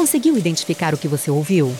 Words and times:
Conseguiu 0.00 0.34
identificar 0.38 0.94
o 0.94 0.96
que 0.96 1.06
você 1.06 1.30
ouviu? 1.30 1.70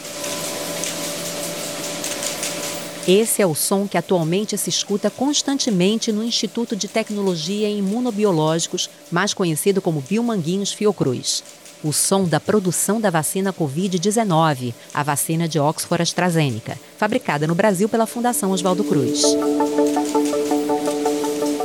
Esse 3.08 3.40
é 3.40 3.46
o 3.46 3.54
som 3.54 3.88
que 3.88 3.96
atualmente 3.96 4.58
se 4.58 4.68
escuta 4.68 5.08
constantemente 5.08 6.12
no 6.12 6.22
Instituto 6.22 6.76
de 6.76 6.86
Tecnologia 6.86 7.66
e 7.66 7.78
Imunobiológicos, 7.78 8.90
mais 9.10 9.32
conhecido 9.32 9.80
como 9.80 10.02
Biomanguinhos 10.02 10.70
Fiocruz. 10.70 11.42
O 11.82 11.94
som 11.94 12.24
da 12.24 12.38
produção 12.38 13.00
da 13.00 13.08
vacina 13.08 13.54
Covid-19, 13.54 14.74
a 14.92 15.02
vacina 15.02 15.48
de 15.48 15.58
Oxford 15.58 16.02
AstraZeneca, 16.02 16.78
fabricada 16.98 17.46
no 17.46 17.54
Brasil 17.54 17.88
pela 17.88 18.06
Fundação 18.06 18.50
Oswaldo 18.50 18.84
Cruz. 18.84 19.22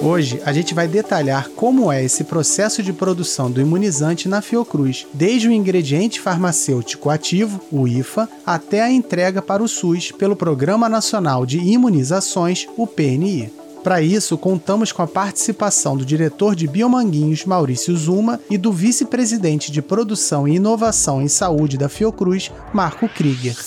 Hoje 0.05 0.39
a 0.45 0.53
gente 0.53 0.75
vai 0.75 0.87
detalhar 0.87 1.49
como 1.55 1.91
é 1.91 2.03
esse 2.03 2.25
processo 2.25 2.83
de 2.83 2.93
produção 2.93 3.49
do 3.49 3.59
imunizante 3.59 4.29
na 4.29 4.39
Fiocruz, 4.39 5.07
desde 5.11 5.47
o 5.47 5.51
ingrediente 5.51 6.21
farmacêutico 6.21 7.09
ativo, 7.09 7.59
o 7.71 7.87
IFA, 7.87 8.29
até 8.45 8.83
a 8.83 8.91
entrega 8.91 9.41
para 9.41 9.63
o 9.63 9.67
SUS 9.67 10.11
pelo 10.11 10.35
Programa 10.35 10.87
Nacional 10.87 11.43
de 11.43 11.57
Imunizações, 11.57 12.67
o 12.77 12.85
PNI. 12.85 13.51
Para 13.83 13.99
isso, 13.99 14.37
contamos 14.37 14.91
com 14.91 15.01
a 15.01 15.07
participação 15.07 15.97
do 15.97 16.05
diretor 16.05 16.55
de 16.55 16.67
Biomanguinhos, 16.67 17.43
Maurício 17.43 17.97
Zuma, 17.97 18.39
e 18.47 18.59
do 18.59 18.71
vice-presidente 18.71 19.71
de 19.71 19.81
Produção 19.81 20.47
e 20.47 20.57
Inovação 20.57 21.19
em 21.19 21.27
Saúde 21.27 21.79
da 21.79 21.89
Fiocruz, 21.89 22.51
Marco 22.71 23.09
Krieger. 23.09 23.57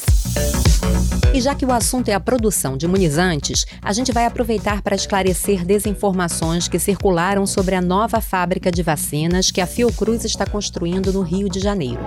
E 1.39 1.41
já 1.41 1.55
que 1.55 1.65
o 1.65 1.71
assunto 1.71 2.09
é 2.09 2.15
a 2.15 2.19
produção 2.19 2.77
de 2.77 2.85
imunizantes, 2.85 3.65
a 3.81 3.93
gente 3.93 4.11
vai 4.11 4.27
aproveitar 4.27 4.83
para 4.83 4.97
esclarecer 4.97 5.65
desinformações 5.65 6.67
que 6.67 6.81
circularam 6.81 7.47
sobre 7.47 7.77
a 7.77 7.81
nova 7.81 8.21
fábrica 8.21 8.73
de 8.73 8.83
vacinas 8.83 9.53
que 9.53 9.61
a 9.61 9.67
Fiocruz 9.69 10.25
está 10.25 10.45
construindo 10.45 11.13
no 11.13 11.23
Rio 11.23 11.49
de 11.49 11.61
Janeiro. 11.61 12.01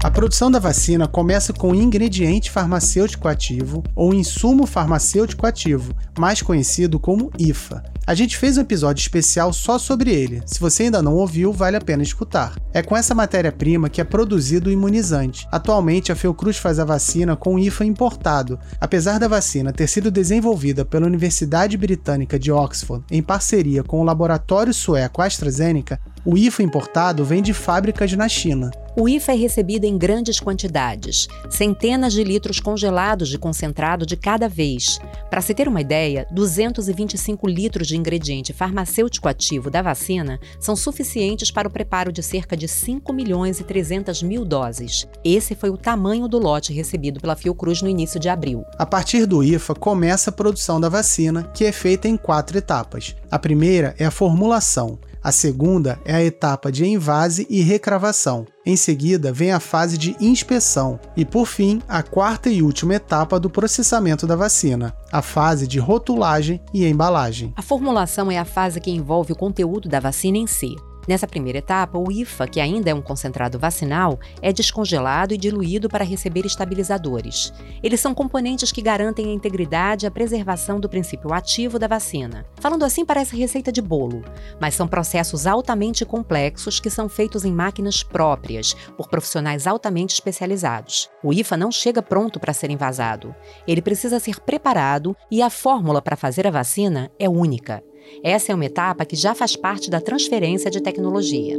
A 0.00 0.10
produção 0.12 0.48
da 0.48 0.60
vacina 0.60 1.08
começa 1.08 1.52
com 1.52 1.72
o 1.72 1.74
ingrediente 1.74 2.52
farmacêutico 2.52 3.26
ativo 3.26 3.82
ou 3.92 4.14
insumo 4.14 4.64
farmacêutico 4.64 5.44
ativo, 5.44 5.92
mais 6.16 6.40
conhecido 6.40 7.00
como 7.00 7.32
IFA. 7.36 7.95
A 8.06 8.14
gente 8.14 8.38
fez 8.38 8.56
um 8.56 8.60
episódio 8.60 9.00
especial 9.00 9.52
só 9.52 9.80
sobre 9.80 10.12
ele. 10.12 10.40
Se 10.46 10.60
você 10.60 10.84
ainda 10.84 11.02
não 11.02 11.16
ouviu, 11.16 11.52
vale 11.52 11.76
a 11.76 11.80
pena 11.80 12.04
escutar. 12.04 12.54
É 12.72 12.80
com 12.80 12.96
essa 12.96 13.16
matéria-prima 13.16 13.88
que 13.88 14.00
é 14.00 14.04
produzido 14.04 14.70
o 14.70 14.72
imunizante. 14.72 15.48
Atualmente, 15.50 16.12
a 16.12 16.14
Fiocruz 16.14 16.56
faz 16.56 16.78
a 16.78 16.84
vacina 16.84 17.34
com 17.34 17.58
IFA 17.58 17.84
importado. 17.84 18.60
Apesar 18.80 19.18
da 19.18 19.26
vacina 19.26 19.72
ter 19.72 19.88
sido 19.88 20.08
desenvolvida 20.08 20.84
pela 20.84 21.04
Universidade 21.04 21.76
Britânica 21.76 22.38
de 22.38 22.52
Oxford 22.52 23.04
em 23.10 23.20
parceria 23.20 23.82
com 23.82 24.00
o 24.00 24.04
laboratório 24.04 24.72
sueco 24.72 25.20
AstraZeneca, 25.20 26.00
o 26.26 26.36
IFA 26.36 26.64
importado 26.64 27.24
vem 27.24 27.40
de 27.40 27.54
fábricas 27.54 28.12
na 28.14 28.28
China. 28.28 28.72
O 28.96 29.08
IFA 29.08 29.32
é 29.32 29.36
recebido 29.36 29.84
em 29.84 29.96
grandes 29.96 30.40
quantidades, 30.40 31.28
centenas 31.48 32.12
de 32.12 32.24
litros 32.24 32.58
congelados 32.58 33.28
de 33.28 33.38
concentrado 33.38 34.04
de 34.04 34.16
cada 34.16 34.48
vez. 34.48 34.98
Para 35.30 35.40
se 35.40 35.54
ter 35.54 35.68
uma 35.68 35.80
ideia, 35.80 36.26
225 36.32 37.46
litros 37.46 37.86
de 37.86 37.96
ingrediente 37.96 38.52
farmacêutico 38.52 39.28
ativo 39.28 39.70
da 39.70 39.82
vacina 39.82 40.40
são 40.58 40.74
suficientes 40.74 41.50
para 41.50 41.68
o 41.68 41.70
preparo 41.70 42.10
de 42.10 42.22
cerca 42.22 42.56
de 42.56 42.66
5 42.66 43.12
milhões 43.12 43.60
e 43.60 43.64
300 43.64 44.22
mil 44.22 44.44
doses. 44.44 45.06
Esse 45.22 45.54
foi 45.54 45.70
o 45.70 45.76
tamanho 45.76 46.26
do 46.26 46.38
lote 46.38 46.72
recebido 46.72 47.20
pela 47.20 47.36
Fiocruz 47.36 47.82
no 47.82 47.88
início 47.88 48.18
de 48.18 48.28
abril. 48.28 48.64
A 48.78 48.86
partir 48.86 49.26
do 49.26 49.44
IFA 49.44 49.74
começa 49.74 50.30
a 50.30 50.32
produção 50.32 50.80
da 50.80 50.88
vacina, 50.88 51.44
que 51.54 51.64
é 51.66 51.70
feita 51.70 52.08
em 52.08 52.16
quatro 52.16 52.58
etapas. 52.58 53.14
A 53.30 53.38
primeira 53.38 53.94
é 53.96 54.06
a 54.06 54.10
formulação. 54.10 54.98
A 55.26 55.32
segunda 55.32 55.98
é 56.04 56.14
a 56.14 56.22
etapa 56.22 56.70
de 56.70 56.86
envase 56.86 57.48
e 57.50 57.60
recravação. 57.60 58.46
Em 58.64 58.76
seguida, 58.76 59.32
vem 59.32 59.50
a 59.50 59.58
fase 59.58 59.98
de 59.98 60.14
inspeção 60.20 61.00
e, 61.16 61.24
por 61.24 61.46
fim, 61.46 61.82
a 61.88 62.00
quarta 62.00 62.48
e 62.48 62.62
última 62.62 62.94
etapa 62.94 63.40
do 63.40 63.50
processamento 63.50 64.24
da 64.24 64.36
vacina, 64.36 64.94
a 65.10 65.20
fase 65.20 65.66
de 65.66 65.80
rotulagem 65.80 66.60
e 66.72 66.86
embalagem. 66.86 67.52
A 67.56 67.62
formulação 67.62 68.30
é 68.30 68.38
a 68.38 68.44
fase 68.44 68.80
que 68.80 68.88
envolve 68.88 69.32
o 69.32 69.36
conteúdo 69.36 69.88
da 69.88 69.98
vacina 69.98 70.38
em 70.38 70.46
si. 70.46 70.76
Nessa 71.06 71.26
primeira 71.26 71.58
etapa, 71.58 71.98
o 71.98 72.10
IFA, 72.10 72.48
que 72.48 72.60
ainda 72.60 72.90
é 72.90 72.94
um 72.94 73.00
concentrado 73.00 73.58
vacinal, 73.58 74.18
é 74.42 74.52
descongelado 74.52 75.32
e 75.32 75.38
diluído 75.38 75.88
para 75.88 76.04
receber 76.04 76.44
estabilizadores. 76.44 77.52
Eles 77.82 78.00
são 78.00 78.14
componentes 78.14 78.72
que 78.72 78.82
garantem 78.82 79.26
a 79.26 79.32
integridade 79.32 80.04
e 80.04 80.08
a 80.08 80.10
preservação 80.10 80.80
do 80.80 80.88
princípio 80.88 81.32
ativo 81.32 81.78
da 81.78 81.86
vacina. 81.86 82.44
Falando 82.60 82.84
assim, 82.84 83.04
parece 83.04 83.36
receita 83.36 83.70
de 83.70 83.80
bolo, 83.80 84.22
mas 84.60 84.74
são 84.74 84.88
processos 84.88 85.46
altamente 85.46 86.04
complexos 86.04 86.80
que 86.80 86.90
são 86.90 87.08
feitos 87.08 87.44
em 87.44 87.52
máquinas 87.52 88.02
próprias, 88.02 88.74
por 88.96 89.08
profissionais 89.08 89.66
altamente 89.66 90.14
especializados. 90.14 91.08
O 91.22 91.32
IFA 91.32 91.56
não 91.56 91.70
chega 91.70 92.02
pronto 92.02 92.40
para 92.40 92.52
ser 92.52 92.70
envasado. 92.70 93.34
Ele 93.66 93.82
precisa 93.82 94.18
ser 94.18 94.40
preparado 94.40 95.16
e 95.30 95.42
a 95.42 95.50
fórmula 95.50 96.02
para 96.02 96.16
fazer 96.16 96.46
a 96.46 96.50
vacina 96.50 97.10
é 97.18 97.28
única. 97.28 97.82
Essa 98.22 98.52
é 98.52 98.54
uma 98.54 98.64
etapa 98.64 99.04
que 99.04 99.16
já 99.16 99.34
faz 99.34 99.56
parte 99.56 99.90
da 99.90 100.00
transferência 100.00 100.70
de 100.70 100.80
tecnologia. 100.80 101.58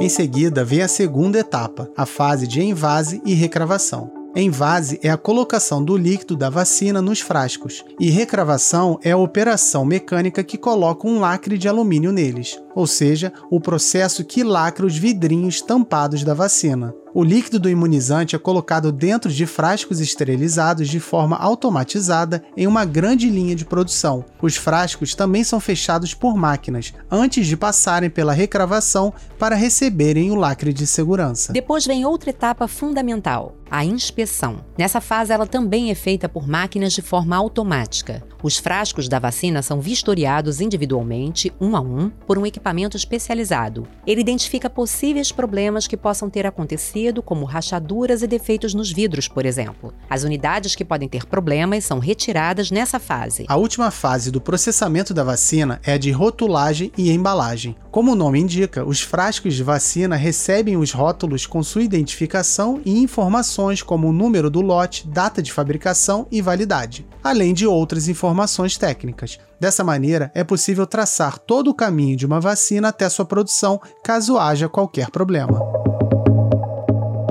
Em 0.00 0.08
seguida, 0.08 0.64
vem 0.64 0.82
a 0.82 0.88
segunda 0.88 1.38
etapa, 1.38 1.90
a 1.96 2.06
fase 2.06 2.46
de 2.46 2.62
envase 2.62 3.20
e 3.24 3.34
recravação. 3.34 4.10
Envase 4.34 5.00
é 5.02 5.10
a 5.10 5.16
colocação 5.16 5.84
do 5.84 5.96
líquido 5.96 6.36
da 6.36 6.48
vacina 6.48 7.02
nos 7.02 7.20
frascos, 7.20 7.84
e 7.98 8.10
recravação 8.10 8.98
é 9.02 9.10
a 9.10 9.16
operação 9.16 9.84
mecânica 9.84 10.44
que 10.44 10.56
coloca 10.56 11.08
um 11.08 11.18
lacre 11.18 11.58
de 11.58 11.68
alumínio 11.68 12.12
neles, 12.12 12.56
ou 12.74 12.86
seja, 12.86 13.32
o 13.50 13.60
processo 13.60 14.24
que 14.24 14.44
lacra 14.44 14.86
os 14.86 14.96
vidrinhos 14.96 15.60
tampados 15.60 16.22
da 16.22 16.32
vacina. 16.32 16.94
O 17.12 17.24
líquido 17.24 17.58
do 17.58 17.68
imunizante 17.68 18.36
é 18.36 18.38
colocado 18.38 18.92
dentro 18.92 19.32
de 19.32 19.44
frascos 19.44 19.98
esterilizados 19.98 20.88
de 20.88 21.00
forma 21.00 21.36
automatizada 21.36 22.40
em 22.56 22.68
uma 22.68 22.84
grande 22.84 23.28
linha 23.28 23.56
de 23.56 23.64
produção. 23.64 24.24
Os 24.40 24.56
frascos 24.56 25.12
também 25.12 25.42
são 25.42 25.58
fechados 25.58 26.14
por 26.14 26.36
máquinas 26.36 26.94
antes 27.10 27.48
de 27.48 27.56
passarem 27.56 28.08
pela 28.08 28.32
recravação 28.32 29.12
para 29.40 29.56
receberem 29.56 30.30
o 30.30 30.36
lacre 30.36 30.72
de 30.72 30.86
segurança. 30.86 31.52
Depois 31.52 31.84
vem 31.84 32.04
outra 32.04 32.30
etapa 32.30 32.68
fundamental, 32.68 33.56
a 33.68 33.84
inspeção. 33.84 34.64
Nessa 34.78 35.00
fase, 35.00 35.32
ela 35.32 35.46
também 35.46 35.90
é 35.90 35.94
feita 35.96 36.28
por 36.28 36.46
máquinas 36.46 36.92
de 36.92 37.02
forma 37.02 37.34
automática. 37.34 38.22
Os 38.42 38.56
frascos 38.56 39.08
da 39.08 39.18
vacina 39.18 39.62
são 39.62 39.80
vistoriados 39.80 40.60
individualmente, 40.60 41.52
um 41.60 41.76
a 41.76 41.80
um, 41.80 42.08
por 42.08 42.38
um 42.38 42.46
equipamento 42.46 42.96
especializado. 42.96 43.86
Ele 44.06 44.20
identifica 44.20 44.70
possíveis 44.70 45.32
problemas 45.32 45.86
que 45.86 45.96
possam 45.96 46.30
ter 46.30 46.46
acontecido, 46.46 46.99
como 47.22 47.44
rachaduras 47.44 48.22
e 48.22 48.26
defeitos 48.26 48.74
nos 48.74 48.92
vidros, 48.92 49.26
por 49.26 49.46
exemplo. 49.46 49.92
As 50.08 50.22
unidades 50.22 50.74
que 50.74 50.84
podem 50.84 51.08
ter 51.08 51.24
problemas 51.24 51.84
são 51.84 51.98
retiradas 51.98 52.70
nessa 52.70 52.98
fase. 52.98 53.44
A 53.48 53.56
última 53.56 53.90
fase 53.90 54.30
do 54.30 54.40
processamento 54.40 55.14
da 55.14 55.24
vacina 55.24 55.80
é 55.84 55.94
a 55.94 55.98
de 55.98 56.10
rotulagem 56.10 56.92
e 56.96 57.10
embalagem. 57.10 57.76
Como 57.90 58.12
o 58.12 58.14
nome 58.14 58.38
indica, 58.38 58.84
os 58.84 59.00
frascos 59.00 59.54
de 59.54 59.62
vacina 59.62 60.16
recebem 60.16 60.76
os 60.76 60.92
rótulos 60.92 61.46
com 61.46 61.62
sua 61.62 61.82
identificação 61.82 62.80
e 62.84 62.98
informações 62.98 63.82
como 63.82 64.08
o 64.08 64.12
número 64.12 64.50
do 64.50 64.60
lote, 64.60 65.08
data 65.08 65.42
de 65.42 65.52
fabricação 65.52 66.26
e 66.30 66.40
validade, 66.40 67.06
além 67.22 67.54
de 67.54 67.66
outras 67.66 68.08
informações 68.08 68.76
técnicas. 68.76 69.38
Dessa 69.58 69.84
maneira, 69.84 70.30
é 70.34 70.42
possível 70.42 70.86
traçar 70.86 71.38
todo 71.38 71.68
o 71.68 71.74
caminho 71.74 72.16
de 72.16 72.24
uma 72.24 72.40
vacina 72.40 72.88
até 72.88 73.08
sua 73.08 73.24
produção, 73.24 73.80
caso 74.02 74.38
haja 74.38 74.68
qualquer 74.68 75.10
problema. 75.10 75.79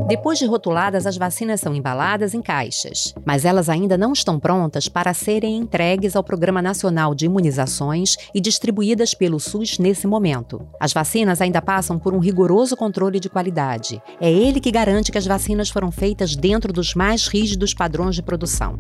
Depois 0.10 0.40
de 0.40 0.46
rotuladas, 0.48 1.06
as 1.06 1.18
vacinas 1.18 1.62
são 1.62 1.76
embaladas 1.76 2.34
em 2.34 2.42
caixas, 2.42 3.14
mas 3.24 3.46
elas 3.46 3.70
ainda 3.70 3.96
não 3.96 4.12
estão 4.12 4.40
prontas 4.40 4.90
para 4.90 5.14
serem 5.14 5.56
entregues 5.56 6.16
ao 6.16 6.24
Programa 6.24 6.64
Nacional 6.64 7.14
de 7.14 7.28
Imunizações 7.28 8.18
e 8.34 8.42
distribuídas 8.42 9.14
pelo 9.14 9.40
SUS 9.40 9.78
nesse 9.78 10.08
momento. 10.08 10.68
As 10.80 10.92
vacinas 10.94 11.42
ainda 11.42 11.62
passam 11.62 12.00
por 12.00 12.16
um 12.16 12.18
rigoroso 12.18 12.76
controle 12.76 13.20
de 13.20 13.30
qualidade. 13.30 14.02
É 14.20 14.32
ele 14.32 14.60
que 14.60 14.72
garante 14.72 15.12
que 15.12 15.18
as 15.20 15.28
vacinas 15.28 15.70
foram 15.70 15.92
feitas 15.92 16.36
dentro 16.36 16.74
dos 16.74 16.96
mais 16.96 17.28
rígidos 17.28 17.76
padrões 17.76 18.16
de 18.16 18.24
produção. 18.24 18.76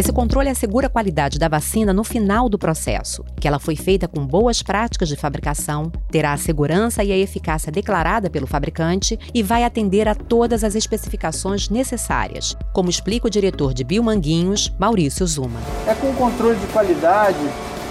Esse 0.00 0.14
controle 0.14 0.48
assegura 0.48 0.86
a 0.86 0.90
qualidade 0.90 1.38
da 1.38 1.46
vacina 1.46 1.92
no 1.92 2.02
final 2.02 2.48
do 2.48 2.58
processo, 2.58 3.22
que 3.38 3.46
ela 3.46 3.58
foi 3.58 3.76
feita 3.76 4.08
com 4.08 4.26
boas 4.26 4.62
práticas 4.62 5.10
de 5.10 5.14
fabricação, 5.14 5.92
terá 6.10 6.32
a 6.32 6.38
segurança 6.38 7.04
e 7.04 7.12
a 7.12 7.18
eficácia 7.18 7.70
declarada 7.70 8.30
pelo 8.30 8.46
fabricante 8.46 9.18
e 9.34 9.42
vai 9.42 9.62
atender 9.62 10.08
a 10.08 10.14
todas 10.14 10.64
as 10.64 10.74
especificações 10.74 11.68
necessárias, 11.68 12.56
como 12.72 12.88
explica 12.88 13.26
o 13.26 13.30
diretor 13.30 13.74
de 13.74 13.84
Biomanguinhos, 13.84 14.72
Maurício 14.78 15.26
Zuma. 15.26 15.60
É 15.86 15.94
com 15.94 16.14
controle 16.14 16.58
de 16.58 16.66
qualidade 16.68 17.36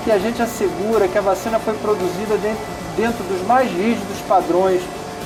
que 0.03 0.09
a 0.09 0.17
gente 0.17 0.41
assegura 0.41 1.07
que 1.07 1.17
a 1.19 1.21
vacina 1.21 1.59
foi 1.59 1.75
produzida 1.75 2.35
dentro, 2.39 2.65
dentro 2.97 3.23
dos 3.25 3.45
mais 3.45 3.69
rígidos 3.71 4.17
padrões 4.27 4.81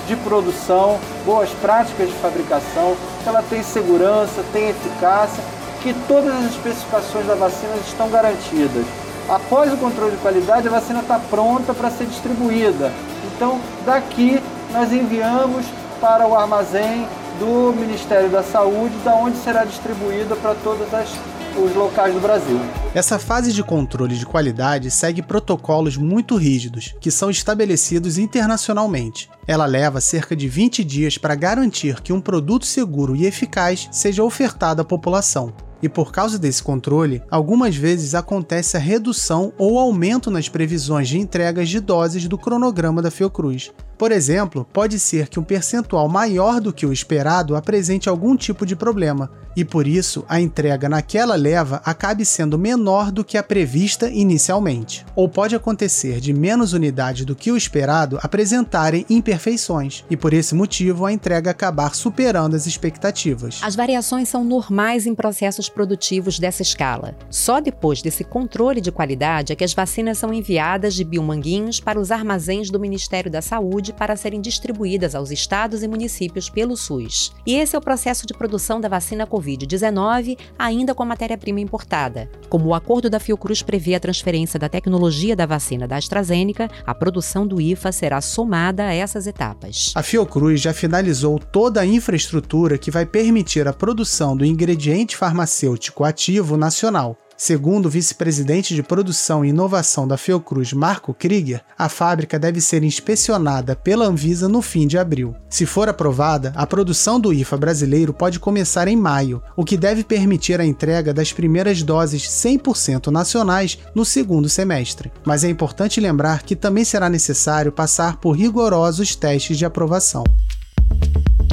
de 0.06 0.18
produção, 0.18 1.00
boas 1.25 1.50
práticas 1.62 2.09
de 2.09 2.15
fabricação, 2.15 2.97
ela 3.25 3.41
tem 3.41 3.63
segurança, 3.63 4.44
tem 4.51 4.68
eficácia, 4.68 5.41
que 5.83 5.94
todas 6.07 6.33
as 6.33 6.51
especificações 6.51 7.27
da 7.27 7.35
vacina 7.35 7.75
estão 7.85 8.09
garantidas. 8.09 8.85
Após 9.30 9.71
o 9.71 9.77
controle 9.77 10.12
de 10.12 10.18
qualidade, 10.18 10.68
a 10.68 10.71
vacina 10.71 11.01
está 11.01 11.19
pronta 11.19 11.74
para 11.74 11.91
ser 11.91 12.06
distribuída. 12.06 12.91
Então, 13.35 13.59
daqui 13.85 14.41
nós 14.71 14.91
enviamos 14.91 15.65
para 16.00 16.27
o 16.27 16.35
armazém 16.35 17.07
do 17.39 17.74
Ministério 17.74 18.30
da 18.30 18.41
Saúde, 18.44 18.95
da 19.03 19.13
onde 19.15 19.38
será 19.38 19.65
distribuída 19.65 20.35
para 20.35 20.56
todas 20.56 20.94
as 20.94 21.09
os 21.57 21.75
locais 21.75 22.13
do 22.13 22.19
Brasil. 22.19 22.59
Essa 22.94 23.19
fase 23.19 23.51
de 23.51 23.63
controle 23.63 24.15
de 24.15 24.25
qualidade 24.25 24.89
segue 24.89 25.21
protocolos 25.21 25.97
muito 25.97 26.36
rígidos, 26.36 26.95
que 27.00 27.12
são 27.12 27.29
estabelecidos 27.29 28.18
internacionalmente. 28.18 29.29
Ela 29.47 29.65
leva 29.65 30.01
cerca 30.01 30.36
de 30.36 30.47
20 30.47 30.83
dias 30.83 31.18
para 31.18 31.36
garantir 31.36 32.01
que 32.01 32.13
um 32.13 32.21
produto 32.21 32.65
seguro 32.65 33.15
e 33.15 33.25
eficaz 33.25 33.88
seja 33.91 34.24
ofertado 34.24 34.81
à 34.81 34.86
população. 34.86 35.53
E 35.83 35.89
por 35.89 36.13
causa 36.13 36.39
desse 36.39 36.63
controle, 36.63 37.21
algumas 37.30 37.75
vezes 37.75 38.15
acontece 38.15 38.77
a 38.77 38.80
redução 38.80 39.51
ou 39.57 39.77
aumento 39.77 40.31
nas 40.31 40.47
previsões 40.47 41.09
de 41.09 41.19
entregas 41.19 41.68
de 41.68 41.81
doses 41.81 42.25
do 42.25 42.38
cronograma 42.38 43.01
da 43.01 43.12
Fiocruz. 43.12 43.69
Por 44.03 44.11
exemplo, 44.11 44.67
pode 44.73 45.00
ser 45.00 45.29
que 45.29 45.39
um 45.39 45.45
percentual 45.45 46.09
maior 46.09 46.59
do 46.59 46.73
que 46.73 46.85
o 46.85 46.91
esperado 46.91 47.55
apresente 47.55 48.09
algum 48.09 48.35
tipo 48.35 48.65
de 48.65 48.75
problema, 48.75 49.31
e 49.55 49.63
por 49.63 49.88
isso 49.88 50.25
a 50.27 50.41
entrega 50.41 50.89
naquela 50.89 51.35
leva 51.35 51.81
acabe 51.85 52.25
sendo 52.25 52.59
menor 52.59 53.11
do 53.11 53.23
que 53.23 53.38
a 53.38 53.44
prevista 53.44 54.09
inicialmente. 54.09 55.05
Ou 55.15 55.29
pode 55.29 55.55
acontecer 55.55 56.19
de 56.19 56.33
menos 56.33 56.73
unidades 56.73 57.23
do 57.23 57.33
que 57.33 57.50
o 57.50 57.55
esperado 57.55 58.19
apresentarem 58.21 59.05
imperfeições, 59.09 60.03
e 60.09 60.17
por 60.17 60.33
esse 60.33 60.53
motivo 60.53 61.05
a 61.05 61.13
entrega 61.13 61.51
acabar 61.51 61.95
superando 61.95 62.55
as 62.55 62.65
expectativas. 62.65 63.61
As 63.63 63.75
variações 63.75 64.27
são 64.27 64.44
normais 64.44 65.05
em 65.05 65.15
processos 65.15 65.69
produtivos 65.69 66.39
dessa 66.39 66.61
escala. 66.61 67.15
Só 67.29 67.61
depois 67.61 68.01
desse 68.01 68.25
controle 68.25 68.81
de 68.81 68.91
qualidade 68.91 69.53
é 69.53 69.55
que 69.55 69.63
as 69.63 69.73
vacinas 69.73 70.17
são 70.17 70.33
enviadas 70.33 70.94
de 70.94 71.05
biomanguinhos 71.05 71.79
para 71.79 72.00
os 72.00 72.11
armazéns 72.11 72.69
do 72.69 72.81
Ministério 72.81 73.31
da 73.31 73.41
Saúde 73.41 73.92
para 73.93 74.15
serem 74.15 74.41
distribuídas 74.41 75.15
aos 75.15 75.31
estados 75.31 75.83
e 75.83 75.87
municípios 75.87 76.49
pelo 76.49 76.75
SUS. 76.75 77.31
E 77.45 77.55
esse 77.55 77.75
é 77.75 77.79
o 77.79 77.81
processo 77.81 78.25
de 78.25 78.33
produção 78.33 78.81
da 78.81 78.89
vacina 78.89 79.25
Covid-19, 79.25 80.37
ainda 80.57 80.93
com 80.93 81.05
matéria-prima 81.05 81.59
importada. 81.59 82.29
Como 82.49 82.69
o 82.69 82.73
acordo 82.73 83.09
da 83.09 83.19
Fiocruz 83.19 83.61
prevê 83.61 83.95
a 83.95 83.99
transferência 83.99 84.59
da 84.59 84.69
tecnologia 84.69 85.35
da 85.35 85.45
vacina 85.45 85.87
da 85.87 85.97
AstraZeneca, 85.97 86.69
a 86.85 86.93
produção 86.93 87.45
do 87.45 87.61
IFA 87.61 87.91
será 87.91 88.21
somada 88.21 88.85
a 88.85 88.93
essas 88.93 89.27
etapas. 89.27 89.91
A 89.95 90.03
Fiocruz 90.03 90.61
já 90.61 90.73
finalizou 90.73 91.39
toda 91.39 91.81
a 91.81 91.85
infraestrutura 91.85 92.77
que 92.77 92.91
vai 92.91 93.05
permitir 93.05 93.67
a 93.67 93.73
produção 93.73 94.35
do 94.35 94.45
ingrediente 94.45 95.15
farmacêutico 95.15 96.03
ativo 96.03 96.57
nacional, 96.57 97.17
Segundo 97.45 97.87
o 97.87 97.89
vice-presidente 97.89 98.73
de 98.73 98.81
produção 98.81 99.43
e 99.43 99.49
inovação 99.49 100.07
da 100.07 100.15
Fiocruz, 100.15 100.71
Marco 100.71 101.13
Krieger, 101.13 101.61
a 101.77 101.89
fábrica 101.89 102.39
deve 102.39 102.61
ser 102.61 102.83
inspecionada 102.83 103.75
pela 103.75 104.05
Anvisa 104.05 104.47
no 104.47 104.61
fim 104.61 104.87
de 104.87 104.97
abril. 104.97 105.35
Se 105.49 105.65
for 105.65 105.89
aprovada, 105.89 106.53
a 106.55 106.65
produção 106.65 107.19
do 107.19 107.33
IFA 107.33 107.57
brasileiro 107.57 108.13
pode 108.13 108.39
começar 108.39 108.87
em 108.87 108.95
maio, 108.95 109.43
o 109.57 109.65
que 109.65 109.75
deve 109.75 110.05
permitir 110.05 110.61
a 110.61 110.65
entrega 110.65 111.13
das 111.13 111.33
primeiras 111.33 111.83
doses 111.83 112.23
100% 112.29 113.07
nacionais 113.07 113.77
no 113.93 114.05
segundo 114.05 114.47
semestre. 114.47 115.11
Mas 115.25 115.43
é 115.43 115.49
importante 115.49 115.99
lembrar 115.99 116.43
que 116.43 116.55
também 116.55 116.85
será 116.85 117.09
necessário 117.09 117.73
passar 117.73 118.21
por 118.21 118.37
rigorosos 118.37 119.17
testes 119.17 119.57
de 119.57 119.65
aprovação. 119.65 120.23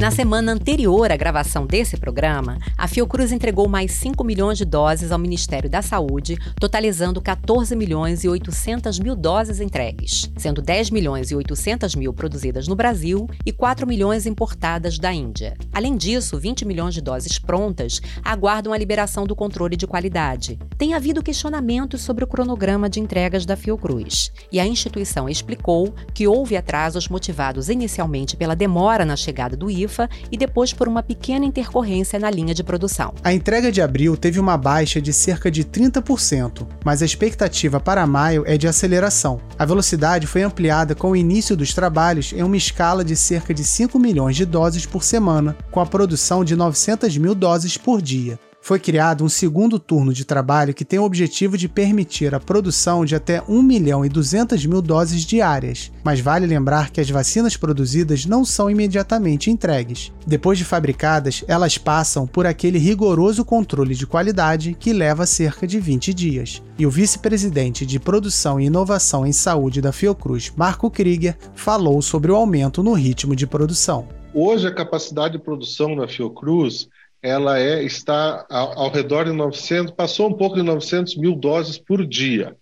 Na 0.01 0.09
semana 0.09 0.53
anterior 0.53 1.11
à 1.11 1.15
gravação 1.15 1.67
desse 1.67 1.95
programa, 1.95 2.57
a 2.75 2.87
Fiocruz 2.87 3.31
entregou 3.31 3.69
mais 3.69 3.91
5 3.91 4.23
milhões 4.23 4.57
de 4.57 4.65
doses 4.65 5.11
ao 5.11 5.19
Ministério 5.19 5.69
da 5.69 5.83
Saúde, 5.83 6.39
totalizando 6.59 7.21
14 7.21 7.75
milhões 7.75 8.23
e 8.23 8.27
800 8.27 8.97
mil 8.97 9.15
doses 9.15 9.59
entregues, 9.59 10.27
sendo 10.35 10.59
10 10.59 10.89
milhões 10.89 11.29
e 11.29 11.35
800 11.35 11.93
mil 11.93 12.11
produzidas 12.15 12.67
no 12.67 12.75
Brasil 12.75 13.29
e 13.45 13.51
4 13.51 13.85
milhões 13.85 14.25
importadas 14.25 14.97
da 14.97 15.13
Índia. 15.13 15.55
Além 15.71 15.95
disso, 15.95 16.35
20 16.35 16.65
milhões 16.65 16.95
de 16.95 17.01
doses 17.01 17.37
prontas 17.37 18.01
aguardam 18.23 18.73
a 18.73 18.77
liberação 18.79 19.25
do 19.25 19.35
controle 19.35 19.77
de 19.77 19.85
qualidade. 19.85 20.57
Tem 20.79 20.95
havido 20.95 21.21
questionamentos 21.21 22.01
sobre 22.01 22.23
o 22.23 22.27
cronograma 22.27 22.89
de 22.89 22.99
entregas 22.99 23.45
da 23.45 23.55
Fiocruz, 23.55 24.31
e 24.51 24.59
a 24.59 24.65
instituição 24.65 25.29
explicou 25.29 25.93
que 26.11 26.27
houve 26.27 26.57
atrasos 26.57 27.07
motivados 27.07 27.69
inicialmente 27.69 28.35
pela 28.35 28.55
demora 28.55 29.05
na 29.05 29.15
chegada 29.15 29.55
do 29.55 29.69
IFA 29.91 30.09
e 30.31 30.37
depois 30.37 30.73
por 30.73 30.87
uma 30.87 31.03
pequena 31.03 31.45
intercorrência 31.45 32.17
na 32.17 32.31
linha 32.31 32.53
de 32.53 32.63
produção. 32.63 33.13
A 33.23 33.33
entrega 33.33 33.71
de 33.71 33.81
abril 33.81 34.15
teve 34.15 34.39
uma 34.39 34.57
baixa 34.57 35.01
de 35.01 35.11
cerca 35.11 35.51
de 35.51 35.63
30%, 35.63 36.65
mas 36.83 37.01
a 37.01 37.05
expectativa 37.05 37.79
para 37.79 38.07
maio 38.07 38.43
é 38.47 38.57
de 38.57 38.67
aceleração. 38.67 39.41
A 39.59 39.65
velocidade 39.65 40.25
foi 40.25 40.41
ampliada 40.41 40.95
com 40.95 41.11
o 41.11 41.15
início 41.15 41.55
dos 41.55 41.73
trabalhos 41.73 42.33
em 42.33 42.41
uma 42.41 42.57
escala 42.57 43.03
de 43.03 43.15
cerca 43.15 43.53
de 43.53 43.63
5 43.63 43.99
milhões 43.99 44.35
de 44.35 44.45
doses 44.45 44.85
por 44.85 45.03
semana, 45.03 45.55
com 45.69 45.79
a 45.79 45.85
produção 45.85 46.43
de 46.43 46.55
900 46.55 47.17
mil 47.17 47.35
doses 47.35 47.77
por 47.77 48.01
dia 48.01 48.39
foi 48.61 48.79
criado 48.79 49.23
um 49.23 49.29
segundo 49.29 49.79
turno 49.79 50.13
de 50.13 50.23
trabalho 50.23 50.73
que 50.73 50.85
tem 50.85 50.99
o 50.99 51.03
objetivo 51.03 51.57
de 51.57 51.67
permitir 51.67 52.35
a 52.35 52.39
produção 52.39 53.03
de 53.03 53.15
até 53.15 53.41
1 53.47 53.61
milhão 53.61 54.05
e 54.05 54.09
200 54.09 54.63
mil 54.67 54.81
doses 54.81 55.23
diárias, 55.23 55.91
mas 56.03 56.19
vale 56.19 56.45
lembrar 56.45 56.91
que 56.91 57.01
as 57.01 57.09
vacinas 57.09 57.57
produzidas 57.57 58.25
não 58.25 58.45
são 58.45 58.69
imediatamente 58.69 59.49
entregues. 59.49 60.11
Depois 60.25 60.59
de 60.59 60.63
fabricadas, 60.63 61.43
elas 61.47 61.77
passam 61.77 62.27
por 62.27 62.45
aquele 62.45 62.77
rigoroso 62.77 63.43
controle 63.43 63.95
de 63.95 64.05
qualidade 64.05 64.75
que 64.79 64.93
leva 64.93 65.25
cerca 65.25 65.65
de 65.65 65.79
20 65.79 66.13
dias. 66.13 66.61
E 66.77 66.85
o 66.85 66.91
vice-presidente 66.91 67.85
de 67.85 67.99
Produção 67.99 68.59
e 68.59 68.65
Inovação 68.65 69.25
em 69.25 69.33
Saúde 69.33 69.81
da 69.81 69.91
Fiocruz, 69.91 70.53
Marco 70.55 70.89
Krieger, 70.89 71.35
falou 71.55 72.01
sobre 72.01 72.31
o 72.31 72.35
aumento 72.35 72.83
no 72.83 72.93
ritmo 72.93 73.35
de 73.35 73.47
produção. 73.47 74.07
Hoje, 74.33 74.65
a 74.65 74.73
capacidade 74.73 75.37
de 75.37 75.43
produção 75.43 75.93
na 75.93 76.07
Fiocruz 76.07 76.87
ela 77.21 77.59
é, 77.59 77.83
está 77.83 78.45
ao, 78.49 78.79
ao, 78.79 78.91
redor 78.91 79.25
de 79.25 79.31
900, 79.31 79.93
passou 79.93 80.29
um 80.29 80.33
pouco 80.33 80.55
de 80.55 80.63
900 80.63 81.15
mil 81.17 81.35
doses 81.35 81.77
por 81.77 82.05
dia. 82.05 82.55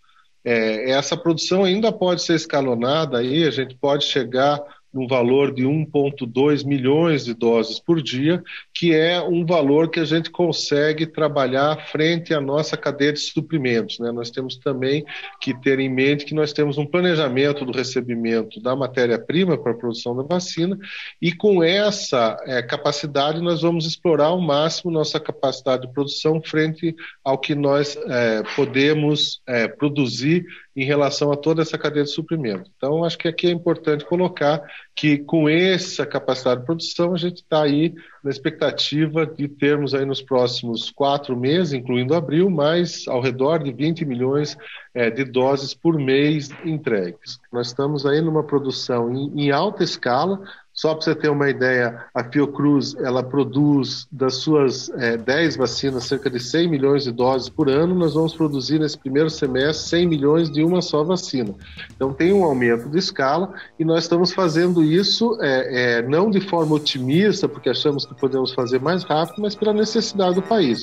É, 0.43 0.91
essa 0.91 1.15
produção 1.15 1.63
ainda 1.63 1.91
pode 1.91 2.21
ser 2.21 2.35
escalonada, 2.35 3.19
aí 3.19 3.43
a 3.45 3.51
gente 3.51 3.75
pode 3.75 4.05
chegar 4.05 4.59
num 4.93 5.07
valor 5.07 5.53
de 5.53 5.63
1,2 5.63 6.65
milhões 6.65 7.25
de 7.25 7.33
doses 7.33 7.79
por 7.79 8.01
dia, 8.01 8.41
que 8.79 8.95
é 8.95 9.21
um 9.21 9.45
valor 9.45 9.89
que 9.89 9.99
a 9.99 10.05
gente 10.05 10.31
consegue 10.31 11.05
trabalhar 11.05 11.89
frente 11.91 12.33
à 12.33 12.39
nossa 12.39 12.77
cadeia 12.77 13.11
de 13.11 13.19
suprimentos. 13.19 13.99
Né? 13.99 14.09
Nós 14.09 14.31
temos 14.31 14.55
também 14.55 15.03
que 15.41 15.53
ter 15.53 15.79
em 15.79 15.89
mente 15.89 16.23
que 16.23 16.33
nós 16.33 16.53
temos 16.53 16.77
um 16.77 16.85
planejamento 16.85 17.65
do 17.65 17.73
recebimento 17.73 18.61
da 18.61 18.77
matéria-prima 18.77 19.57
para 19.57 19.73
a 19.73 19.75
produção 19.75 20.15
da 20.15 20.23
vacina, 20.23 20.79
e 21.21 21.33
com 21.33 21.61
essa 21.61 22.41
é, 22.45 22.61
capacidade 22.61 23.41
nós 23.41 23.63
vamos 23.63 23.85
explorar 23.85 24.27
ao 24.27 24.39
máximo 24.39 24.89
nossa 24.89 25.19
capacidade 25.19 25.85
de 25.85 25.93
produção 25.93 26.41
frente 26.41 26.95
ao 27.21 27.37
que 27.37 27.55
nós 27.55 27.97
é, 27.97 28.43
podemos 28.55 29.41
é, 29.45 29.67
produzir 29.67 30.45
em 30.73 30.85
relação 30.85 31.29
a 31.33 31.35
toda 31.35 31.61
essa 31.61 31.77
cadeia 31.77 32.05
de 32.05 32.11
suprimento. 32.11 32.71
Então, 32.77 33.03
acho 33.03 33.17
que 33.17 33.27
aqui 33.27 33.47
é 33.47 33.51
importante 33.51 34.05
colocar 34.05 34.63
que 34.99 35.17
com 35.17 35.47
essa 35.47 36.05
capacidade 36.05 36.59
de 36.59 36.65
produção 36.65 37.13
a 37.13 37.17
gente 37.17 37.37
está 37.37 37.63
aí 37.63 37.95
na 38.21 38.29
expectativa 38.29 39.25
de 39.25 39.47
termos 39.47 39.93
aí 39.95 40.03
nos 40.03 40.21
próximos 40.21 40.91
quatro 40.91 41.37
meses, 41.37 41.71
incluindo 41.71 42.13
abril, 42.13 42.49
mais 42.49 43.07
ao 43.07 43.21
redor 43.21 43.63
de 43.63 43.71
20 43.71 44.03
milhões 44.03 44.57
é, 44.93 45.09
de 45.09 45.23
doses 45.23 45.73
por 45.73 45.97
mês 45.97 46.49
entregues. 46.65 47.39
Nós 47.49 47.67
estamos 47.67 48.05
aí 48.05 48.19
numa 48.19 48.43
produção 48.43 49.09
em, 49.09 49.45
em 49.45 49.51
alta 49.51 49.85
escala, 49.85 50.41
só 50.79 50.95
para 50.95 51.03
você 51.03 51.13
ter 51.13 51.27
uma 51.27 51.49
ideia, 51.49 52.05
a 52.15 52.23
Fiocruz 52.23 52.95
ela 52.95 53.21
produz 53.21 54.07
das 54.09 54.35
suas 54.35 54.89
é, 54.91 55.17
10 55.17 55.57
vacinas 55.57 56.05
cerca 56.05 56.29
de 56.29 56.39
100 56.39 56.69
milhões 56.69 57.03
de 57.03 57.11
doses 57.11 57.49
por 57.49 57.67
ano. 57.67 57.93
Nós 57.93 58.13
vamos 58.13 58.33
produzir 58.33 58.79
nesse 58.79 58.97
primeiro 58.97 59.29
semestre 59.29 59.89
100 59.89 60.07
milhões 60.07 60.49
de 60.49 60.63
uma 60.63 60.81
só 60.81 61.03
vacina. 61.03 61.53
Então 61.93 62.13
tem 62.13 62.31
um 62.31 62.45
aumento 62.45 62.87
de 62.87 62.97
escala 62.97 63.53
e 63.77 63.83
nós 63.83 64.03
estamos 64.03 64.31
fazendo 64.31 64.81
isso 64.81 65.37
é, 65.41 65.97
é, 65.97 66.01
não 66.01 66.31
de 66.31 66.39
forma 66.39 66.75
otimista, 66.75 67.49
porque 67.49 67.69
achamos 67.69 68.05
que 68.05 68.15
podemos 68.15 68.53
fazer 68.53 68.79
mais 68.79 69.03
rápido, 69.03 69.41
mas 69.41 69.55
pela 69.55 69.73
necessidade 69.73 70.35
do 70.35 70.41
país. 70.41 70.79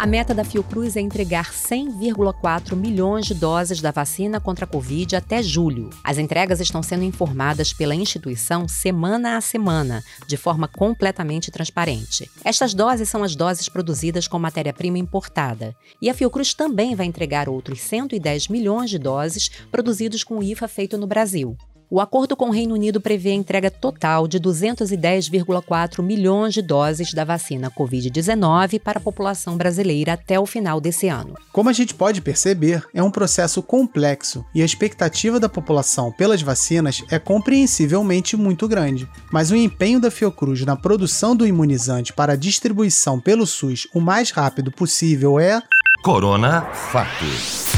A 0.00 0.06
meta 0.06 0.32
da 0.32 0.42
Fiocruz 0.42 0.96
é 0.96 1.00
entregar 1.02 1.52
100,4 1.52 2.74
milhões 2.74 3.26
de 3.26 3.34
doses 3.34 3.82
da 3.82 3.90
vacina 3.90 4.40
contra 4.40 4.64
a 4.64 4.66
Covid 4.66 5.14
até 5.14 5.42
julho. 5.42 5.90
As 6.02 6.16
entregas 6.16 6.58
estão 6.58 6.82
sendo 6.82 7.04
informadas 7.04 7.74
pela 7.74 7.94
instituição 7.94 8.66
semana 8.66 9.36
a 9.36 9.42
semana, 9.42 10.02
de 10.26 10.38
forma 10.38 10.66
completamente 10.66 11.50
transparente. 11.50 12.30
Estas 12.42 12.72
doses 12.72 13.10
são 13.10 13.22
as 13.22 13.36
doses 13.36 13.68
produzidas 13.68 14.26
com 14.26 14.38
matéria-prima 14.38 14.96
importada. 14.96 15.76
E 16.00 16.08
a 16.08 16.14
Fiocruz 16.14 16.54
também 16.54 16.94
vai 16.94 17.04
entregar 17.04 17.46
outros 17.46 17.82
110 17.82 18.48
milhões 18.48 18.88
de 18.88 18.98
doses 18.98 19.50
produzidos 19.70 20.24
com 20.24 20.42
IFA 20.42 20.66
feito 20.66 20.96
no 20.96 21.06
Brasil. 21.06 21.58
O 21.92 21.98
acordo 21.98 22.36
com 22.36 22.50
o 22.50 22.52
Reino 22.52 22.74
Unido 22.74 23.00
prevê 23.00 23.30
a 23.30 23.34
entrega 23.34 23.68
total 23.68 24.28
de 24.28 24.38
210,4 24.38 26.00
milhões 26.04 26.54
de 26.54 26.62
doses 26.62 27.12
da 27.12 27.24
vacina 27.24 27.68
Covid-19 27.68 28.78
para 28.78 28.98
a 28.98 29.02
população 29.02 29.56
brasileira 29.56 30.12
até 30.12 30.38
o 30.38 30.46
final 30.46 30.80
desse 30.80 31.08
ano. 31.08 31.34
Como 31.52 31.68
a 31.68 31.72
gente 31.72 31.92
pode 31.92 32.20
perceber, 32.20 32.86
é 32.94 33.02
um 33.02 33.10
processo 33.10 33.60
complexo 33.60 34.44
e 34.54 34.62
a 34.62 34.64
expectativa 34.64 35.40
da 35.40 35.48
população 35.48 36.12
pelas 36.12 36.40
vacinas 36.40 37.02
é 37.10 37.18
compreensivelmente 37.18 38.36
muito 38.36 38.68
grande. 38.68 39.08
Mas 39.32 39.50
o 39.50 39.56
empenho 39.56 39.98
da 39.98 40.12
Fiocruz 40.12 40.64
na 40.64 40.76
produção 40.76 41.34
do 41.34 41.44
imunizante 41.44 42.12
para 42.12 42.34
a 42.34 42.36
distribuição 42.36 43.18
pelo 43.18 43.44
SUS 43.44 43.88
o 43.92 44.00
mais 44.00 44.30
rápido 44.30 44.70
possível 44.70 45.40
é. 45.40 45.60
Corona 46.04 46.62
Fatos. 46.72 47.72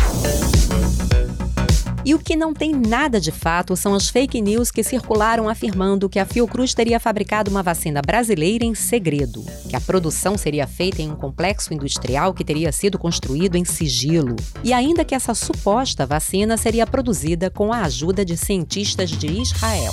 E 2.04 2.14
o 2.14 2.18
que 2.18 2.34
não 2.34 2.52
tem 2.52 2.72
nada 2.72 3.20
de 3.20 3.30
fato 3.30 3.76
são 3.76 3.94
as 3.94 4.08
fake 4.08 4.40
news 4.40 4.72
que 4.72 4.82
circularam 4.82 5.48
afirmando 5.48 6.08
que 6.08 6.18
a 6.18 6.26
Fiocruz 6.26 6.74
teria 6.74 6.98
fabricado 6.98 7.50
uma 7.50 7.62
vacina 7.62 8.02
brasileira 8.02 8.64
em 8.64 8.74
segredo, 8.74 9.44
que 9.68 9.76
a 9.76 9.80
produção 9.80 10.36
seria 10.36 10.66
feita 10.66 11.00
em 11.00 11.12
um 11.12 11.16
complexo 11.16 11.72
industrial 11.72 12.34
que 12.34 12.44
teria 12.44 12.72
sido 12.72 12.98
construído 12.98 13.56
em 13.56 13.64
sigilo, 13.64 14.34
e 14.64 14.72
ainda 14.72 15.04
que 15.04 15.14
essa 15.14 15.32
suposta 15.32 16.04
vacina 16.04 16.56
seria 16.56 16.86
produzida 16.86 17.48
com 17.48 17.72
a 17.72 17.82
ajuda 17.82 18.24
de 18.24 18.36
cientistas 18.36 19.10
de 19.10 19.28
Israel. 19.28 19.92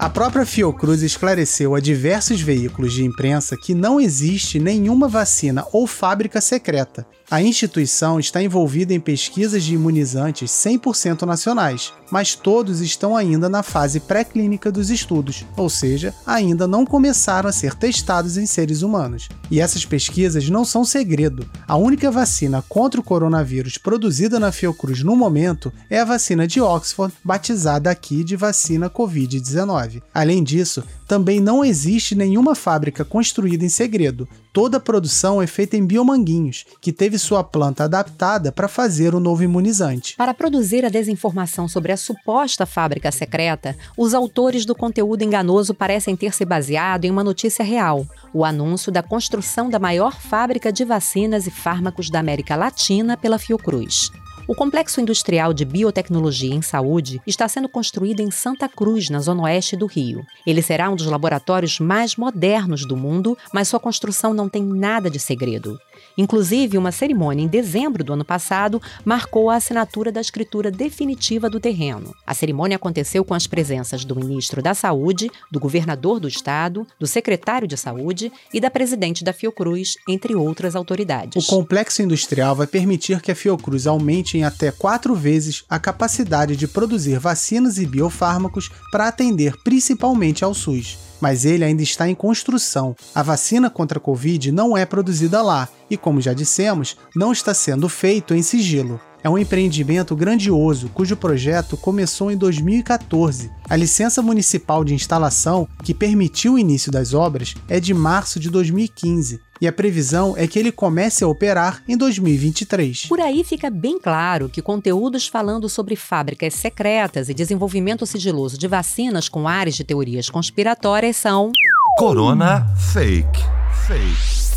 A 0.00 0.08
própria 0.08 0.46
Fiocruz 0.46 1.02
esclareceu 1.02 1.74
a 1.74 1.80
diversos 1.80 2.40
veículos 2.40 2.92
de 2.92 3.04
imprensa 3.04 3.56
que 3.56 3.74
não 3.74 4.00
existe 4.00 4.60
nenhuma 4.60 5.08
vacina 5.08 5.66
ou 5.72 5.88
fábrica 5.88 6.40
secreta. 6.40 7.04
A 7.28 7.42
instituição 7.42 8.18
está 8.18 8.40
envolvida 8.40 8.94
em 8.94 9.00
pesquisas 9.00 9.64
de 9.64 9.74
imunizantes 9.74 10.50
100% 10.52 11.22
nacionais, 11.26 11.92
mas 12.10 12.34
todos 12.34 12.80
estão 12.80 13.16
ainda 13.16 13.48
na 13.48 13.62
fase 13.62 14.00
pré-clínica 14.00 14.72
dos 14.72 14.88
estudos, 14.88 15.44
ou 15.56 15.68
seja, 15.68 16.14
ainda 16.24 16.66
não 16.66 16.86
começaram 16.86 17.50
a 17.50 17.52
ser 17.52 17.74
testados 17.74 18.38
em 18.38 18.46
seres 18.46 18.82
humanos. 18.82 19.28
E 19.50 19.60
essas 19.60 19.84
pesquisas 19.84 20.48
não 20.48 20.64
são 20.64 20.84
segredo. 20.84 21.44
A 21.66 21.76
única 21.76 22.10
vacina 22.10 22.64
contra 22.66 23.00
o 23.00 23.04
coronavírus 23.04 23.76
produzida 23.76 24.38
na 24.38 24.52
Fiocruz 24.52 25.02
no 25.02 25.16
momento 25.16 25.70
é 25.90 26.00
a 26.00 26.06
vacina 26.06 26.46
de 26.46 26.60
Oxford, 26.62 27.12
batizada 27.22 27.90
aqui 27.90 28.24
de 28.24 28.36
vacina 28.36 28.88
Covid-19. 28.88 29.87
Além 30.12 30.42
disso, 30.42 30.84
também 31.06 31.40
não 31.40 31.64
existe 31.64 32.14
nenhuma 32.14 32.54
fábrica 32.54 33.04
construída 33.04 33.64
em 33.64 33.68
segredo. 33.68 34.28
Toda 34.52 34.78
a 34.78 34.80
produção 34.80 35.40
é 35.40 35.46
feita 35.46 35.76
em 35.76 35.86
biomanguinhos, 35.86 36.64
que 36.80 36.92
teve 36.92 37.18
sua 37.18 37.44
planta 37.44 37.84
adaptada 37.84 38.50
para 38.50 38.66
fazer 38.66 39.14
o 39.14 39.20
novo 39.20 39.42
imunizante. 39.42 40.16
Para 40.16 40.34
produzir 40.34 40.84
a 40.84 40.88
desinformação 40.88 41.68
sobre 41.68 41.92
a 41.92 41.96
suposta 41.96 42.66
fábrica 42.66 43.10
secreta, 43.12 43.76
os 43.96 44.14
autores 44.14 44.64
do 44.64 44.74
conteúdo 44.74 45.22
enganoso 45.22 45.74
parecem 45.74 46.16
ter 46.16 46.34
se 46.34 46.44
baseado 46.44 47.04
em 47.04 47.10
uma 47.10 47.24
notícia 47.24 47.64
real: 47.64 48.06
o 48.34 48.44
anúncio 48.44 48.90
da 48.90 49.02
construção 49.02 49.70
da 49.70 49.78
maior 49.78 50.20
fábrica 50.20 50.72
de 50.72 50.84
vacinas 50.84 51.46
e 51.46 51.50
fármacos 51.50 52.10
da 52.10 52.18
América 52.18 52.56
Latina 52.56 53.16
pela 53.16 53.38
Fiocruz. 53.38 54.10
O 54.48 54.54
complexo 54.54 54.98
industrial 54.98 55.52
de 55.52 55.62
biotecnologia 55.62 56.54
em 56.54 56.62
saúde 56.62 57.20
está 57.26 57.46
sendo 57.46 57.68
construído 57.68 58.20
em 58.20 58.30
Santa 58.30 58.66
Cruz, 58.66 59.10
na 59.10 59.20
zona 59.20 59.42
oeste 59.42 59.76
do 59.76 59.84
Rio. 59.84 60.24
Ele 60.46 60.62
será 60.62 60.88
um 60.88 60.96
dos 60.96 61.04
laboratórios 61.04 61.78
mais 61.78 62.16
modernos 62.16 62.86
do 62.86 62.96
mundo, 62.96 63.36
mas 63.52 63.68
sua 63.68 63.78
construção 63.78 64.32
não 64.32 64.48
tem 64.48 64.64
nada 64.64 65.10
de 65.10 65.18
segredo. 65.18 65.78
Inclusive, 66.16 66.78
uma 66.78 66.92
cerimônia 66.92 67.42
em 67.42 67.48
dezembro 67.48 68.02
do 68.02 68.12
ano 68.12 68.24
passado 68.24 68.80
marcou 69.04 69.50
a 69.50 69.56
assinatura 69.56 70.10
da 70.10 70.20
escritura 70.20 70.70
definitiva 70.70 71.48
do 71.48 71.60
terreno. 71.60 72.14
A 72.26 72.34
cerimônia 72.34 72.76
aconteceu 72.76 73.24
com 73.24 73.34
as 73.34 73.46
presenças 73.46 74.04
do 74.04 74.16
ministro 74.16 74.62
da 74.62 74.74
Saúde, 74.74 75.30
do 75.50 75.60
governador 75.60 76.20
do 76.20 76.28
estado, 76.28 76.86
do 76.98 77.06
secretário 77.06 77.68
de 77.68 77.76
Saúde 77.76 78.32
e 78.52 78.60
da 78.60 78.70
presidente 78.70 79.24
da 79.24 79.32
Fiocruz, 79.32 79.96
entre 80.08 80.34
outras 80.34 80.74
autoridades. 80.76 81.46
O 81.46 81.50
complexo 81.50 82.02
industrial 82.02 82.54
vai 82.54 82.66
permitir 82.66 83.20
que 83.20 83.30
a 83.30 83.36
Fiocruz 83.36 83.86
aumente 83.86 84.38
em 84.38 84.44
até 84.44 84.70
quatro 84.70 85.14
vezes 85.14 85.64
a 85.68 85.78
capacidade 85.78 86.56
de 86.56 86.68
produzir 86.68 87.18
vacinas 87.18 87.78
e 87.78 87.86
biofármacos 87.86 88.70
para 88.90 89.08
atender 89.08 89.56
principalmente 89.62 90.44
ao 90.44 90.54
SUS 90.54 91.07
mas 91.20 91.44
ele 91.44 91.64
ainda 91.64 91.82
está 91.82 92.08
em 92.08 92.14
construção. 92.14 92.94
A 93.14 93.22
vacina 93.22 93.70
contra 93.70 93.98
a 93.98 94.00
Covid 94.00 94.52
não 94.52 94.76
é 94.76 94.84
produzida 94.84 95.42
lá 95.42 95.68
e, 95.90 95.96
como 95.96 96.20
já 96.20 96.32
dissemos, 96.32 96.96
não 97.14 97.32
está 97.32 97.52
sendo 97.54 97.88
feito 97.88 98.34
em 98.34 98.42
sigilo. 98.42 99.00
É 99.22 99.28
um 99.28 99.36
empreendimento 99.36 100.14
grandioso 100.14 100.88
cujo 100.94 101.16
projeto 101.16 101.76
começou 101.76 102.30
em 102.30 102.36
2014. 102.36 103.50
A 103.68 103.76
licença 103.76 104.22
municipal 104.22 104.84
de 104.84 104.94
instalação, 104.94 105.68
que 105.82 105.92
permitiu 105.92 106.54
o 106.54 106.58
início 106.58 106.92
das 106.92 107.14
obras, 107.14 107.54
é 107.68 107.80
de 107.80 107.92
março 107.92 108.38
de 108.38 108.48
2015 108.48 109.40
e 109.60 109.66
a 109.66 109.72
previsão 109.72 110.34
é 110.36 110.46
que 110.46 110.58
ele 110.58 110.70
comece 110.70 111.24
a 111.24 111.28
operar 111.28 111.82
em 111.88 111.96
2023. 111.96 113.06
Por 113.06 113.20
aí 113.20 113.42
fica 113.42 113.68
bem 113.68 113.98
claro 113.98 114.48
que 114.48 114.62
conteúdos 114.62 115.26
falando 115.26 115.68
sobre 115.68 115.96
fábricas 115.96 116.54
secretas 116.54 117.28
e 117.28 117.34
desenvolvimento 117.34 118.06
sigiloso 118.06 118.56
de 118.56 118.68
vacinas 118.68 119.28
com 119.28 119.48
áreas 119.48 119.74
de 119.74 119.82
teorias 119.82 120.30
conspiratórias 120.30 121.16
são. 121.16 121.50
Corona 121.98 122.66
Fake. 122.76 123.40
Fake. 123.86 124.48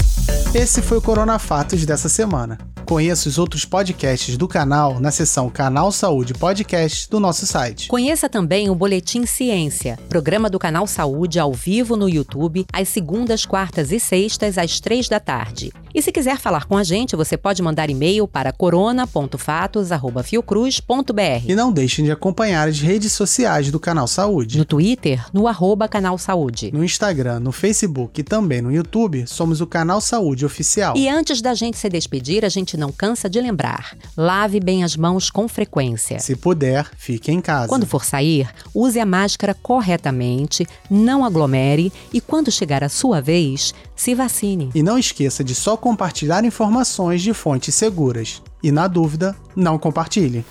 Esse 0.54 0.82
foi 0.82 0.98
o 0.98 1.02
Corona 1.02 1.40
Fatos 1.40 1.84
dessa 1.86 2.08
semana. 2.08 2.60
Conheça 2.92 3.30
os 3.30 3.38
outros 3.38 3.64
podcasts 3.64 4.36
do 4.36 4.50
canal 4.50 5.00
na 5.00 5.12
seção 5.12 5.50
Canal 5.50 5.94
Saúde 5.94 6.34
Podcast 6.34 7.10
do 7.10 7.22
nosso 7.22 7.48
site. 7.48 7.88
Conheça 7.88 8.28
também 8.28 8.70
o 8.70 8.76
Boletim 8.76 9.26
Ciência, 9.26 9.98
programa 10.10 10.50
do 10.50 10.60
Canal 10.60 10.86
Saúde 10.86 11.40
ao 11.40 11.54
vivo 11.54 11.96
no 11.96 12.10
YouTube, 12.10 12.66
às 12.74 12.90
segundas, 12.90 13.46
quartas 13.46 13.94
e 13.94 14.00
sextas, 14.00 14.58
às 14.58 14.82
três 14.82 15.08
da 15.08 15.22
tarde. 15.22 15.72
E 15.94 16.02
se 16.02 16.12
quiser 16.12 16.38
falar 16.38 16.66
com 16.66 16.76
a 16.78 16.84
gente, 16.84 17.16
você 17.16 17.38
pode 17.38 17.62
mandar 17.62 17.90
e-mail 17.90 18.28
para 18.28 18.52
corona.fatos.fiocruz.br. 18.52 21.46
E 21.48 21.56
não 21.56 21.72
deixem 21.72 22.04
de 22.06 22.12
acompanhar 22.12 22.68
as 22.68 22.80
redes 22.80 23.14
sociais 23.14 23.70
do 23.72 23.80
Canal 23.80 24.08
Saúde. 24.08 24.58
No 24.58 24.66
Twitter, 24.66 25.24
no 25.34 25.48
arroba 25.48 25.88
Canal 25.88 26.18
Saúde. 26.18 26.72
No 26.74 26.84
Instagram, 26.84 27.40
no 27.40 27.52
Facebook 27.52 28.22
e 28.22 28.24
também 28.24 28.62
no 28.62 28.72
YouTube, 28.72 29.26
somos 29.28 29.62
o 29.62 29.68
Canal 29.68 30.02
Saúde 30.02 30.46
Oficial. 30.46 30.96
E 30.96 31.10
antes 31.10 31.42
da 31.42 31.54
gente 31.54 31.78
se 31.78 31.90
despedir, 31.90 32.46
a 32.46 32.50
gente 32.50 32.78
não 32.78 32.92
cansa 32.92 33.30
de 33.30 33.40
lembrar: 33.42 33.98
lave 34.16 34.60
bem 34.60 34.84
as 34.84 34.96
mãos 34.96 35.30
com 35.30 35.48
frequência. 35.48 36.20
Se 36.20 36.36
puder, 36.36 36.90
fique 36.98 37.32
em 37.32 37.42
casa. 37.42 37.68
Quando 37.68 37.86
for 37.86 38.06
sair, 38.06 38.50
use 38.74 39.00
a 39.00 39.06
máscara 39.06 39.54
corretamente, 39.54 40.66
não 40.90 41.26
aglomere 41.26 41.92
e 42.14 42.22
quando 42.22 42.52
chegar 42.52 42.84
a 42.84 42.90
sua 42.90 43.22
vez, 43.22 43.74
se 44.02 44.16
vacine. 44.16 44.72
E 44.74 44.82
não 44.82 44.98
esqueça 44.98 45.44
de 45.44 45.54
só 45.54 45.78
compartilhar 45.78 46.44
informações 46.44 47.22
de 47.22 47.36
fontes 47.36 47.76
seguras. 47.76 48.42
E 48.64 48.72
na 48.72 48.88
dúvida, 48.88 49.36
não 49.56 49.78
compartilhe. 49.78 50.44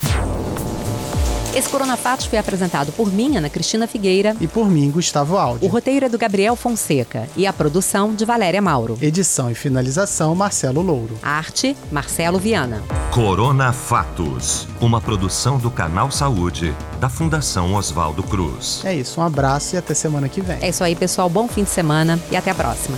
Esse 1.53 1.69
Corona 1.69 1.97
Fatos 1.97 2.27
foi 2.27 2.39
apresentado 2.39 2.93
por 2.93 3.13
mim, 3.13 3.37
Ana 3.37 3.51
Cristina 3.51 3.89
Figueira. 3.89 4.37
E 4.41 4.47
por 4.47 4.71
mim, 4.71 4.89
Gustavo 4.89 5.37
Aldi. 5.37 5.67
O 5.67 5.69
roteiro 5.69 6.07
é 6.07 6.09
do 6.09 6.17
Gabriel 6.17 6.55
Fonseca 6.55 7.29
e 7.37 7.45
a 7.45 7.53
produção 7.53 8.15
de 8.15 8.25
Valéria 8.25 8.63
Mauro. 8.63 8.97
Edição 9.03 9.51
e 9.51 9.55
finalização, 9.57 10.33
Marcelo 10.37 10.81
Louro. 10.81 11.19
Arte, 11.21 11.77
Marcelo 11.91 12.39
Viana. 12.39 12.85
Corona 13.13 13.73
Fatos, 13.73 14.69
uma 14.81 15.01
produção 15.01 15.59
do 15.59 15.73
Canal 15.73 16.13
Saúde, 16.13 16.73
da 17.01 17.09
Fundação 17.09 17.75
Oswaldo 17.75 18.23
Cruz. 18.23 18.81
É 18.85 18.95
isso, 18.95 19.21
um 19.21 19.25
abraço 19.25 19.75
e 19.75 19.79
até 19.79 19.93
semana 19.93 20.29
que 20.29 20.41
vem. 20.41 20.59
É 20.61 20.69
isso 20.69 20.85
aí, 20.85 20.95
pessoal. 20.95 21.29
Bom 21.29 21.49
fim 21.49 21.65
de 21.65 21.71
semana 21.71 22.17
e 22.31 22.37
até 22.37 22.53
a 22.53 22.55
próxima. 22.55 22.97